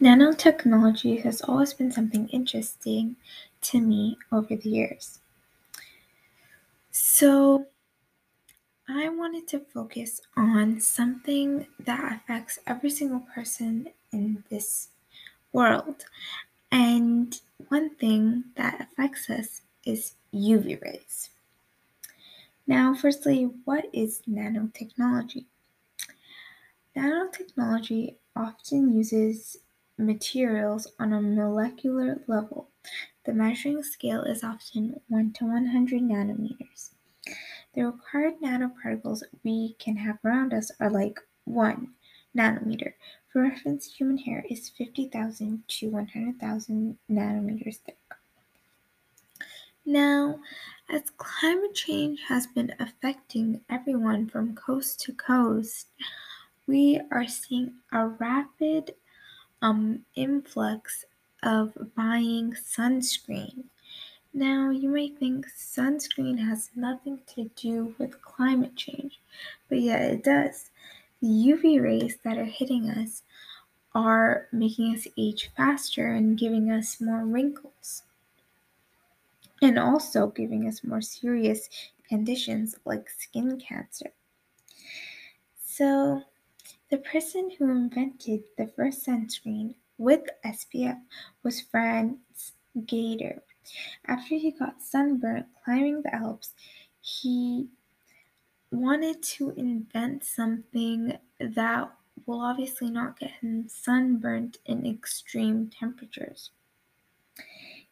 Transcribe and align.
Nanotechnology 0.00 1.22
has 1.22 1.42
always 1.42 1.74
been 1.74 1.92
something 1.92 2.26
interesting 2.28 3.16
to 3.60 3.80
me 3.80 4.16
over 4.32 4.56
the 4.56 4.70
years. 4.70 5.20
So, 6.90 7.66
I 8.88 9.08
wanted 9.10 9.46
to 9.48 9.60
focus 9.60 10.20
on 10.36 10.80
something 10.80 11.66
that 11.78 12.12
affects 12.14 12.58
every 12.66 12.90
single 12.90 13.20
person 13.20 13.90
in 14.10 14.42
this 14.50 14.88
world. 15.52 16.04
And 16.72 17.40
one 17.68 17.90
thing 17.96 18.44
that 18.56 18.88
affects 18.92 19.30
us 19.30 19.62
is 19.84 20.14
UV 20.32 20.76
rays. 20.82 21.30
Now, 22.66 22.94
firstly, 22.94 23.44
what 23.64 23.86
is 23.92 24.22
nanotechnology? 24.28 25.44
Nanotechnology 26.96 28.16
often 28.36 28.96
uses 28.96 29.58
materials 30.00 30.86
on 30.98 31.12
a 31.12 31.22
molecular 31.22 32.20
level. 32.26 32.68
The 33.24 33.32
measuring 33.32 33.82
scale 33.82 34.22
is 34.22 34.42
often 34.42 35.00
1 35.08 35.32
to 35.34 35.44
100 35.44 36.02
nanometers. 36.02 36.90
The 37.74 37.86
required 37.86 38.40
nanoparticles 38.42 39.22
we 39.44 39.76
can 39.78 39.96
have 39.96 40.18
around 40.24 40.52
us 40.52 40.70
are 40.80 40.90
like 40.90 41.20
1 41.44 41.88
nanometer. 42.36 42.94
For 43.32 43.42
reference, 43.42 43.94
human 43.94 44.18
hair 44.18 44.44
is 44.50 44.70
50,000 44.70 45.62
to 45.68 45.90
100,000 45.90 46.98
nanometers 47.08 47.76
thick. 47.76 47.98
Now, 49.86 50.40
as 50.88 51.10
climate 51.16 51.74
change 51.74 52.20
has 52.28 52.46
been 52.46 52.74
affecting 52.80 53.60
everyone 53.70 54.28
from 54.28 54.54
coast 54.54 55.00
to 55.02 55.12
coast, 55.12 55.88
we 56.66 57.00
are 57.10 57.26
seeing 57.26 57.74
a 57.92 58.06
rapid 58.06 58.94
um, 59.62 60.04
influx 60.14 61.04
of 61.42 61.76
buying 61.96 62.52
sunscreen. 62.52 63.64
Now, 64.32 64.70
you 64.70 64.88
may 64.88 65.08
think 65.08 65.46
sunscreen 65.48 66.38
has 66.38 66.70
nothing 66.76 67.20
to 67.34 67.50
do 67.56 67.94
with 67.98 68.22
climate 68.22 68.76
change, 68.76 69.20
but 69.68 69.80
yeah, 69.80 69.98
it 69.98 70.24
does. 70.24 70.70
The 71.20 71.28
UV 71.28 71.82
rays 71.82 72.18
that 72.24 72.38
are 72.38 72.44
hitting 72.44 72.88
us 72.90 73.22
are 73.94 74.48
making 74.52 74.94
us 74.94 75.06
age 75.16 75.50
faster 75.56 76.08
and 76.12 76.38
giving 76.38 76.70
us 76.70 77.00
more 77.00 77.24
wrinkles, 77.24 78.04
and 79.62 79.78
also 79.78 80.28
giving 80.28 80.66
us 80.66 80.84
more 80.84 81.00
serious 81.00 81.68
conditions 82.08 82.76
like 82.84 83.10
skin 83.10 83.58
cancer. 83.60 84.12
So, 85.62 86.22
the 86.90 86.98
person 86.98 87.50
who 87.56 87.70
invented 87.70 88.42
the 88.58 88.66
first 88.66 89.06
sunscreen 89.06 89.76
with 89.96 90.22
SPF 90.44 91.00
was 91.44 91.60
Franz 91.60 92.52
Greiter. 92.76 93.40
After 94.06 94.34
he 94.34 94.50
got 94.50 94.82
sunburnt 94.82 95.46
climbing 95.64 96.02
the 96.02 96.14
Alps, 96.14 96.52
he 97.00 97.68
wanted 98.72 99.22
to 99.22 99.50
invent 99.50 100.24
something 100.24 101.16
that 101.38 101.92
will 102.26 102.40
obviously 102.40 102.90
not 102.90 103.18
get 103.18 103.30
him 103.30 103.68
sunburnt 103.68 104.58
in 104.66 104.84
extreme 104.84 105.70
temperatures. 105.70 106.50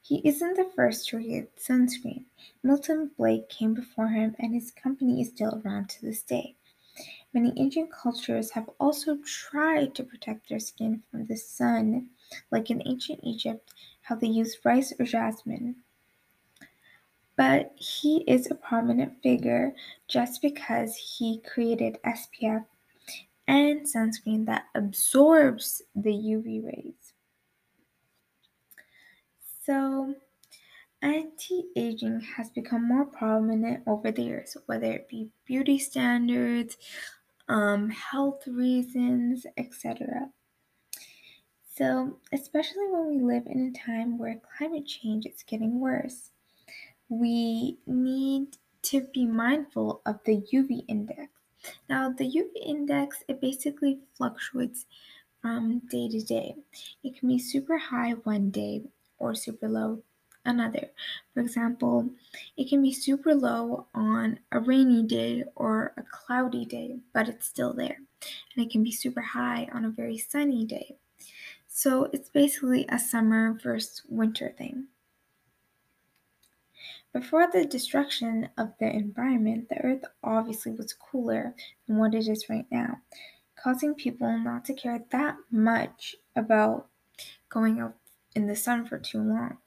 He 0.00 0.22
isn't 0.24 0.56
the 0.56 0.70
first 0.74 1.08
to 1.08 1.16
create 1.16 1.56
sunscreen. 1.56 2.24
Milton 2.62 3.10
Blake 3.16 3.48
came 3.48 3.74
before 3.74 4.08
him, 4.08 4.34
and 4.38 4.54
his 4.54 4.70
company 4.70 5.20
is 5.20 5.28
still 5.28 5.62
around 5.64 5.90
to 5.90 6.02
this 6.02 6.22
day. 6.22 6.56
Many 7.32 7.52
ancient 7.56 7.92
cultures 7.92 8.50
have 8.50 8.68
also 8.80 9.18
tried 9.24 9.94
to 9.94 10.04
protect 10.04 10.48
their 10.48 10.58
skin 10.58 11.02
from 11.10 11.26
the 11.26 11.36
sun, 11.36 12.10
like 12.50 12.70
in 12.70 12.82
ancient 12.86 13.20
Egypt, 13.22 13.72
how 14.02 14.14
they 14.16 14.26
used 14.26 14.64
rice 14.64 14.92
or 14.98 15.04
jasmine. 15.04 15.76
But 17.36 17.72
he 17.76 18.24
is 18.26 18.50
a 18.50 18.54
prominent 18.54 19.22
figure 19.22 19.74
just 20.08 20.42
because 20.42 20.96
he 20.96 21.40
created 21.40 21.98
SPF 22.04 22.64
and 23.46 23.86
sunscreen 23.86 24.46
that 24.46 24.66
absorbs 24.74 25.82
the 25.94 26.12
UV 26.12 26.64
rays. 26.64 27.12
So, 29.64 30.14
anti 31.02 31.64
aging 31.76 32.20
has 32.36 32.50
become 32.50 32.86
more 32.86 33.04
prominent 33.04 33.82
over 33.86 34.10
the 34.10 34.22
years, 34.22 34.56
whether 34.66 34.92
it 34.92 35.08
be 35.08 35.30
beauty 35.44 35.78
standards, 35.78 36.76
um, 37.48 37.90
health 37.90 38.46
reasons, 38.46 39.46
etc. 39.56 40.30
So, 41.74 42.18
especially 42.32 42.88
when 42.90 43.08
we 43.08 43.20
live 43.20 43.46
in 43.46 43.72
a 43.72 43.78
time 43.78 44.18
where 44.18 44.40
climate 44.58 44.86
change 44.86 45.26
is 45.26 45.44
getting 45.46 45.78
worse, 45.78 46.30
we 47.08 47.78
need 47.86 48.56
to 48.82 49.02
be 49.14 49.26
mindful 49.26 50.02
of 50.04 50.18
the 50.24 50.42
UV 50.52 50.82
index. 50.88 51.30
Now, 51.88 52.10
the 52.10 52.24
UV 52.24 52.50
index 52.64 53.22
it 53.28 53.40
basically 53.40 54.00
fluctuates 54.16 54.86
from 55.40 55.82
day 55.90 56.08
to 56.08 56.20
day. 56.20 56.56
It 57.04 57.18
can 57.18 57.28
be 57.28 57.38
super 57.38 57.78
high 57.78 58.12
one 58.24 58.50
day 58.50 58.82
or 59.18 59.34
super 59.34 59.68
low 59.68 60.02
another. 60.48 60.90
For 61.34 61.40
example, 61.40 62.08
it 62.56 62.68
can 62.68 62.82
be 62.82 62.92
super 62.92 63.34
low 63.34 63.86
on 63.94 64.40
a 64.50 64.60
rainy 64.60 65.02
day 65.02 65.44
or 65.54 65.92
a 65.96 66.02
cloudy 66.02 66.64
day, 66.64 66.98
but 67.12 67.28
it's 67.28 67.46
still 67.46 67.72
there. 67.72 67.98
And 68.54 68.66
it 68.66 68.70
can 68.70 68.82
be 68.82 68.92
super 68.92 69.20
high 69.20 69.68
on 69.72 69.84
a 69.84 69.90
very 69.90 70.18
sunny 70.18 70.64
day. 70.64 70.96
So 71.68 72.08
it's 72.12 72.28
basically 72.28 72.86
a 72.88 72.98
summer 72.98 73.56
versus 73.62 74.02
winter 74.08 74.52
thing. 74.56 74.88
Before 77.12 77.48
the 77.50 77.64
destruction 77.64 78.48
of 78.58 78.74
the 78.78 78.90
environment, 78.90 79.68
the 79.68 79.78
earth 79.78 80.04
obviously 80.22 80.72
was 80.72 80.92
cooler 80.92 81.54
than 81.86 81.98
what 81.98 82.14
it 82.14 82.28
is 82.28 82.50
right 82.50 82.66
now, 82.70 82.98
causing 83.56 83.94
people 83.94 84.38
not 84.38 84.64
to 84.66 84.74
care 84.74 85.04
that 85.10 85.36
much 85.50 86.16
about 86.36 86.88
going 87.48 87.80
out 87.80 87.94
in 88.34 88.46
the 88.46 88.56
sun 88.56 88.84
for 88.84 88.98
too 88.98 89.22
long. 89.22 89.58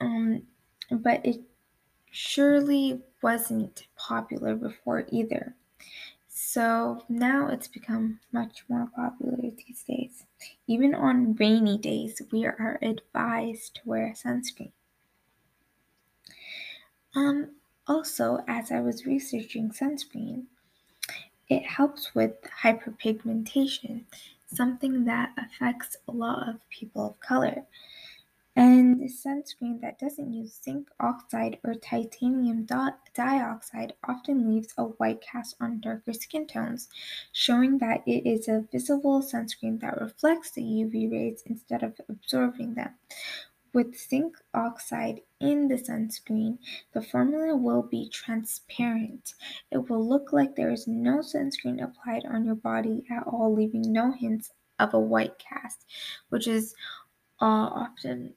Um, 0.00 0.46
but 0.90 1.24
it 1.24 1.40
surely 2.10 3.02
wasn't 3.22 3.86
popular 3.96 4.54
before 4.54 5.06
either. 5.10 5.54
So 6.28 7.04
now 7.08 7.48
it's 7.48 7.68
become 7.68 8.20
much 8.32 8.64
more 8.68 8.90
popular 8.94 9.50
these 9.50 9.82
days. 9.84 10.26
Even 10.66 10.94
on 10.94 11.34
rainy 11.34 11.78
days, 11.78 12.22
we 12.30 12.46
are 12.46 12.78
advised 12.82 13.76
to 13.76 13.80
wear 13.84 14.12
sunscreen. 14.14 14.72
Um, 17.14 17.56
also, 17.86 18.44
as 18.46 18.70
I 18.70 18.80
was 18.80 19.06
researching 19.06 19.70
sunscreen, 19.70 20.46
it 21.48 21.64
helps 21.64 22.14
with 22.14 22.40
hyperpigmentation, 22.62 24.04
something 24.46 25.04
that 25.04 25.32
affects 25.38 25.96
a 26.08 26.12
lot 26.12 26.48
of 26.48 26.68
people 26.68 27.06
of 27.06 27.20
color. 27.20 27.66
And 28.56 29.02
sunscreen 29.02 29.82
that 29.82 29.98
doesn't 29.98 30.32
use 30.32 30.58
zinc 30.62 30.88
oxide 30.98 31.58
or 31.62 31.74
titanium 31.74 32.66
dioxide 33.14 33.92
often 34.08 34.48
leaves 34.48 34.72
a 34.78 34.84
white 34.84 35.20
cast 35.20 35.56
on 35.60 35.80
darker 35.80 36.14
skin 36.14 36.46
tones, 36.46 36.88
showing 37.32 37.76
that 37.78 38.02
it 38.06 38.26
is 38.26 38.48
a 38.48 38.66
visible 38.72 39.20
sunscreen 39.20 39.78
that 39.80 40.00
reflects 40.00 40.52
the 40.52 40.62
UV 40.62 41.12
rays 41.12 41.42
instead 41.44 41.82
of 41.82 42.00
absorbing 42.08 42.74
them. 42.74 42.94
With 43.74 43.98
zinc 43.98 44.38
oxide 44.54 45.20
in 45.38 45.68
the 45.68 45.74
sunscreen, 45.74 46.58
the 46.92 47.02
formula 47.02 47.54
will 47.54 47.82
be 47.82 48.08
transparent. 48.08 49.34
It 49.70 49.90
will 49.90 50.08
look 50.08 50.32
like 50.32 50.56
there 50.56 50.72
is 50.72 50.88
no 50.88 51.18
sunscreen 51.18 51.84
applied 51.84 52.24
on 52.24 52.46
your 52.46 52.54
body 52.54 53.04
at 53.10 53.26
all, 53.26 53.52
leaving 53.52 53.92
no 53.92 54.12
hints 54.12 54.50
of 54.78 54.94
a 54.94 54.98
white 54.98 55.38
cast, 55.38 55.84
which 56.30 56.46
is 56.46 56.74
uh, 57.42 57.44
often 57.44 58.32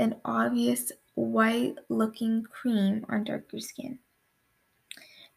an 0.00 0.20
obvious 0.24 0.90
white 1.14 1.76
looking 1.88 2.42
cream 2.42 3.04
on 3.08 3.24
darker 3.24 3.60
skin. 3.60 3.98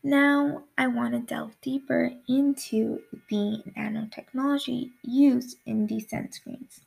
Now, 0.01 0.63
I 0.77 0.88
want 0.88 1.13
to 1.13 1.19
delve 1.19 1.60
deeper 1.62 2.12
into 2.27 3.01
the 3.30 3.63
nanotechnology 3.77 4.92
used 5.01 5.57
in 5.65 5.88
these 5.88 6.07
sunscreens. 6.07 6.81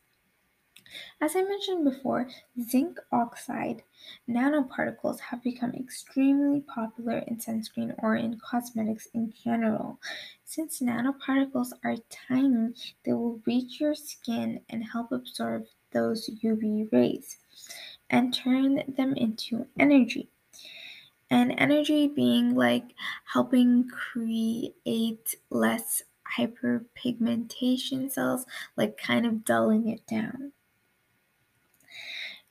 As 1.20 1.34
I 1.34 1.42
mentioned 1.42 1.84
before, 1.84 2.28
zinc 2.60 2.98
oxide 3.10 3.82
nanoparticles 4.28 5.18
have 5.20 5.42
become 5.42 5.72
extremely 5.74 6.60
popular 6.60 7.18
in 7.18 7.36
sunscreen 7.36 7.94
or 7.98 8.16
in 8.16 8.38
cosmetics 8.38 9.06
in 9.12 9.32
general. 9.44 9.98
Since 10.44 10.80
nanoparticles 10.80 11.72
are 11.84 11.96
tiny, 12.10 12.74
they 13.04 13.12
will 13.12 13.42
reach 13.46 13.80
your 13.80 13.94
skin 13.94 14.60
and 14.68 14.84
help 14.84 15.12
absorb 15.12 15.66
those 15.92 16.28
UV 16.42 16.92
rays 16.92 17.36
and 18.10 18.32
turn 18.32 18.82
them 18.96 19.14
into 19.14 19.66
energy. 19.78 20.28
And 21.30 21.54
energy 21.58 22.06
being 22.06 22.54
like 22.54 22.94
helping 23.32 23.88
create 23.88 25.34
less 25.50 26.02
hyperpigmentation 26.38 28.10
cells, 28.10 28.46
like 28.76 28.96
kind 28.96 29.26
of 29.26 29.44
dulling 29.44 29.88
it 29.88 30.06
down. 30.06 30.52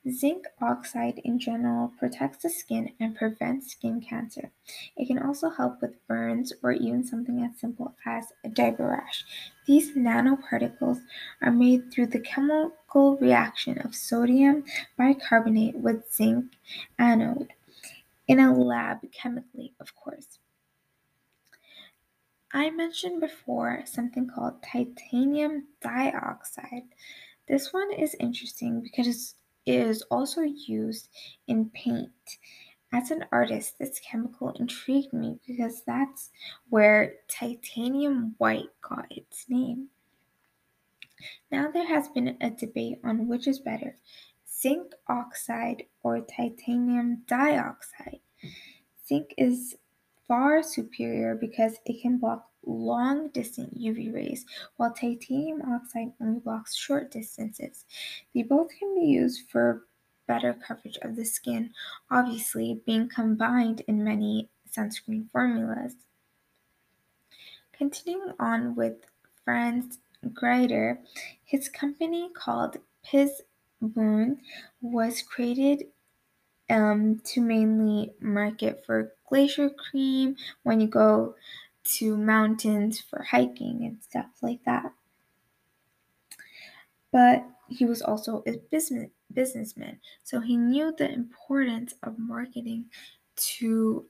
Zinc 0.09 0.45
oxide 0.61 1.19
in 1.23 1.39
general 1.39 1.91
protects 1.97 2.43
the 2.43 2.49
skin 2.49 2.93
and 2.99 3.15
prevents 3.15 3.71
skin 3.71 4.01
cancer. 4.01 4.51
It 4.95 5.07
can 5.07 5.17
also 5.17 5.49
help 5.49 5.81
with 5.81 6.05
burns 6.07 6.53
or 6.61 6.71
even 6.71 7.03
something 7.03 7.41
as 7.41 7.59
simple 7.59 7.95
as 8.05 8.31
a 8.43 8.49
diaper 8.49 8.87
rash. 8.87 9.25
These 9.65 9.95
nanoparticles 9.95 11.01
are 11.41 11.51
made 11.51 11.91
through 11.91 12.07
the 12.07 12.19
chemical 12.19 13.17
reaction 13.17 13.79
of 13.79 13.95
sodium 13.95 14.63
bicarbonate 14.95 15.75
with 15.75 16.13
zinc 16.13 16.53
anode 16.99 17.53
in 18.27 18.39
a 18.39 18.55
lab 18.55 19.11
chemically, 19.11 19.73
of 19.79 19.95
course. 19.95 20.37
I 22.53 22.69
mentioned 22.69 23.21
before 23.21 23.81
something 23.85 24.27
called 24.27 24.61
titanium 24.61 25.65
dioxide. 25.81 26.83
This 27.47 27.73
one 27.73 27.91
is 27.91 28.15
interesting 28.19 28.81
because 28.81 29.35
is 29.65 30.01
also 30.03 30.41
used 30.41 31.09
in 31.47 31.69
paint. 31.69 32.09
As 32.93 33.11
an 33.11 33.25
artist, 33.31 33.77
this 33.79 33.99
chemical 33.99 34.51
intrigued 34.59 35.11
me 35.11 35.39
because 35.45 35.81
that's 35.85 36.31
where 36.69 37.15
titanium 37.27 38.35
white 38.37 38.69
got 38.81 39.05
its 39.09 39.45
name. 39.49 39.89
Now 41.51 41.71
there 41.71 41.87
has 41.87 42.07
been 42.09 42.37
a 42.41 42.49
debate 42.51 42.99
on 43.03 43.27
which 43.27 43.47
is 43.47 43.59
better, 43.59 43.97
zinc 44.49 44.93
oxide 45.09 45.83
or 46.03 46.21
titanium 46.21 47.23
dioxide. 47.27 48.19
Zinc 49.07 49.33
is 49.37 49.75
far 50.27 50.63
superior 50.63 51.35
because 51.35 51.77
it 51.85 52.01
can 52.01 52.17
block 52.17 52.49
long 52.65 53.29
distance 53.29 53.73
UV 53.77 54.13
rays, 54.13 54.45
while 54.77 54.91
titanium 54.91 55.61
oxide 55.61 56.11
only 56.21 56.39
blocks 56.39 56.75
short 56.75 57.11
distances. 57.11 57.85
They 58.33 58.43
both 58.43 58.69
can 58.77 58.95
be 58.95 59.05
used 59.05 59.49
for 59.49 59.85
better 60.27 60.53
coverage 60.53 60.97
of 61.03 61.15
the 61.15 61.25
skin, 61.25 61.71
obviously 62.09 62.81
being 62.85 63.07
combined 63.07 63.81
in 63.87 64.03
many 64.03 64.49
sunscreen 64.71 65.29
formulas. 65.31 65.93
Continuing 67.73 68.33
on 68.39 68.75
with 68.75 68.95
Franz 69.43 69.99
Greiter, 70.33 70.97
his 71.43 71.69
company 71.69 72.29
called 72.33 72.77
Piz 73.03 73.41
Buin 73.81 74.37
was 74.81 75.21
created 75.21 75.87
um, 76.69 77.19
to 77.25 77.41
mainly 77.41 78.13
market 78.19 78.83
for 78.85 79.13
glacier 79.27 79.69
cream 79.69 80.35
when 80.63 80.79
you 80.79 80.87
go 80.87 81.35
to 81.83 82.17
mountains 82.17 82.99
for 82.99 83.23
hiking 83.23 83.83
and 83.83 84.01
stuff 84.03 84.27
like 84.41 84.63
that. 84.65 84.93
But 87.11 87.45
he 87.69 87.85
was 87.85 88.01
also 88.01 88.43
a 88.45 88.57
business 88.57 89.09
businessman, 89.33 89.99
so 90.23 90.39
he 90.39 90.55
knew 90.55 90.93
the 90.95 91.11
importance 91.11 91.93
of 92.03 92.17
marketing 92.19 92.89
to 93.35 94.07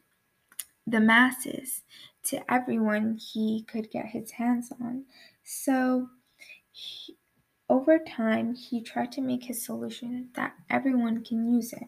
the 0.88 1.00
masses, 1.00 1.84
to 2.24 2.51
everyone 2.51 3.18
he 3.18 3.63
could 3.63 3.90
get 3.92 4.08
his 4.08 4.31
hands 4.31 4.72
on. 4.80 5.06
So 5.44 6.10
he, 6.72 7.18
over 7.69 8.00
time, 8.00 8.56
he 8.56 8.81
tried 8.81 9.12
to 9.13 9.22
make 9.22 9.44
his 9.46 9.63
solution 9.66 10.30
that 10.36 10.56
everyone 10.69 11.24
can 11.24 11.51
use 11.54 11.74
it. 11.74 11.88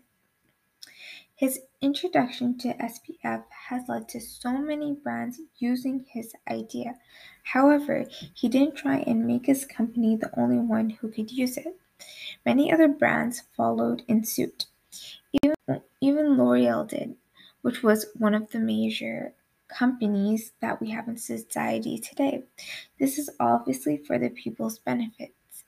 His 1.37 1.59
introduction 1.81 2.57
to 2.57 2.73
SPF 2.73 3.43
has 3.69 3.87
led 3.87 4.09
to 4.09 4.19
so 4.19 4.57
many 4.57 4.93
brands 4.93 5.39
using 5.59 6.03
his 6.09 6.33
idea. 6.49 6.95
However, 7.43 8.07
he 8.33 8.49
didn't 8.49 8.75
try 8.75 9.03
and 9.05 9.27
make 9.27 9.45
his 9.45 9.63
company 9.63 10.15
the 10.15 10.31
only 10.35 10.57
one 10.57 10.89
who 10.89 11.11
could 11.11 11.29
use 11.29 11.55
it. 11.57 11.79
Many 12.43 12.73
other 12.73 12.87
brands 12.87 13.43
followed 13.55 14.01
in 14.07 14.23
suit. 14.23 14.65
Even, 15.31 15.81
even 16.01 16.37
L'Oreal 16.37 16.87
did, 16.87 17.15
which 17.61 17.83
was 17.83 18.07
one 18.15 18.33
of 18.33 18.49
the 18.49 18.59
major 18.59 19.35
companies 19.67 20.53
that 20.59 20.81
we 20.81 20.89
have 20.89 21.07
in 21.07 21.17
society 21.17 21.99
today. 21.99 22.45
This 22.99 23.19
is 23.19 23.29
obviously 23.39 23.97
for 23.97 24.17
the 24.17 24.29
people's 24.29 24.79
benefits. 24.79 25.65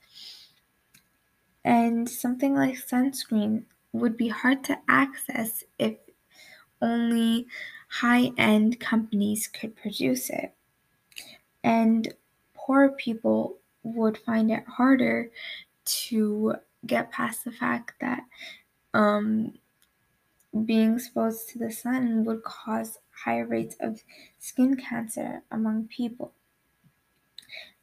And 1.63 2.10
something 2.10 2.56
like 2.56 2.74
sunscreen 2.74 3.66
would 3.94 4.18
be 4.18 4.27
hard 4.27 4.63
to 4.65 4.77
access 4.88 5.63
if 5.77 5.95
only 6.81 7.47
high 7.89 8.31
end 8.38 8.80
companies 8.80 9.47
could 9.47 9.75
produce 9.75 10.30
it. 10.30 10.53
And 11.63 12.13
poor 12.53 12.89
people 12.89 13.57
would 13.83 14.18
find 14.18 14.51
it 14.51 14.63
harder 14.68 15.31
to 15.86 16.56
get 16.86 17.12
past 17.12 17.44
the 17.44 17.51
fact 17.51 17.94
that 18.00 18.21
um, 18.94 19.53
being 20.65 20.95
exposed 20.95 21.50
to 21.50 21.59
the 21.59 21.71
sun 21.71 22.24
would 22.25 22.44
cause 22.44 23.00
higher 23.12 23.45
rates 23.45 23.75
of 23.80 24.01
skin 24.38 24.75
cancer 24.77 25.42
among 25.51 25.88
people. 25.88 26.33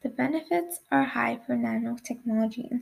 The 0.01 0.09
benefits 0.09 0.81
are 0.91 1.03
high 1.03 1.37
for 1.37 1.55
nanotechnology 1.55 2.69
and 2.71 2.81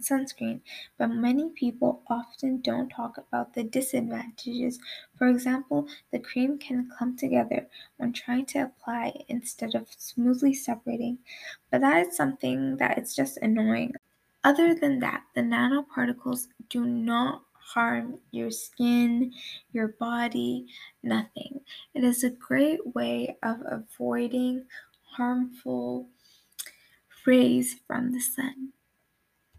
sunscreen, 0.00 0.60
but 0.98 1.08
many 1.08 1.50
people 1.50 2.02
often 2.08 2.60
don't 2.60 2.88
talk 2.88 3.16
about 3.18 3.54
the 3.54 3.62
disadvantages. 3.62 4.78
For 5.16 5.28
example, 5.28 5.88
the 6.10 6.18
cream 6.18 6.58
can 6.58 6.90
clump 6.90 7.18
together 7.18 7.68
when 7.96 8.12
trying 8.12 8.46
to 8.46 8.58
apply 8.60 9.24
instead 9.28 9.74
of 9.74 9.88
smoothly 9.96 10.52
separating, 10.54 11.18
but 11.70 11.80
that 11.80 12.06
is 12.06 12.16
something 12.16 12.76
that 12.76 12.98
is 12.98 13.14
just 13.14 13.38
annoying. 13.38 13.94
Other 14.44 14.74
than 14.74 15.00
that, 15.00 15.24
the 15.34 15.42
nanoparticles 15.42 16.48
do 16.68 16.84
not 16.84 17.44
harm 17.52 18.20
your 18.30 18.50
skin, 18.50 19.32
your 19.72 19.88
body, 19.88 20.68
nothing. 21.02 21.60
It 21.94 22.04
is 22.04 22.22
a 22.22 22.30
great 22.30 22.94
way 22.94 23.36
of 23.42 23.62
avoiding 23.66 24.66
harmful 25.02 26.08
rays 27.26 27.76
from 27.86 28.12
the 28.12 28.20
sun. 28.20 28.72